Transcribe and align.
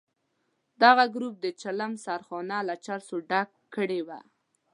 دغه 0.81 1.05
ګروپ 1.15 1.35
د 1.41 1.45
چلم 1.61 1.91
سرخانه 2.05 2.57
له 2.67 2.75
چرسو 2.85 3.15
ډکه 3.29 3.57
کړې 3.75 4.01
وه. 4.07 4.19